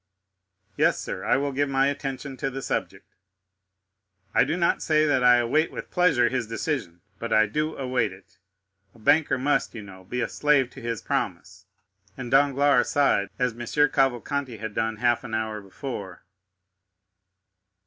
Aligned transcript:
"Yes, 0.77 0.99
sir, 0.99 1.23
I 1.23 1.37
will 1.37 1.51
give 1.51 1.69
my 1.69 1.85
attention 1.85 2.35
to 2.37 2.49
the 2.49 2.63
subject." 2.63 3.05
"I 4.33 4.43
do 4.43 4.57
not 4.57 4.81
say 4.81 5.05
that 5.05 5.23
I 5.23 5.35
await 5.37 5.71
with 5.71 5.91
pleasure 5.91 6.27
his 6.27 6.47
decision, 6.47 7.01
but 7.19 7.31
I 7.31 7.45
do 7.45 7.77
await 7.77 8.11
it. 8.11 8.39
A 8.95 8.97
banker 8.97 9.37
must, 9.37 9.75
you 9.75 9.83
know, 9.83 10.03
be 10.03 10.21
a 10.21 10.27
slave 10.27 10.71
to 10.71 10.81
his 10.81 11.03
promise." 11.03 11.67
And 12.17 12.31
Danglars 12.31 12.89
sighed 12.89 13.29
as 13.37 13.53
M. 13.53 13.59
Cavalcanti 13.91 14.57
had 14.57 14.73
done 14.73 14.97
half 14.97 15.23
an 15.23 15.35
hour 15.35 15.61
before. 15.61 16.23